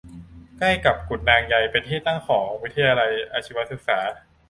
[0.57, 3.99] ใกล้กับกุดนางใยเป็นที่ตั้งของวิทยาลัยอาชีวศึกษา